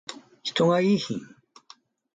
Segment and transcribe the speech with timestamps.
[0.41, 1.19] 人がいーひん